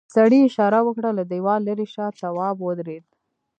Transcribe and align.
سړي 0.15 0.39
اشاره 0.49 0.79
وکړه 0.87 1.09
له 1.17 1.23
دیوال 1.31 1.59
ليرې 1.67 1.87
شه 1.93 2.05
تواب 2.19 2.55
ودرېد. 2.61 3.05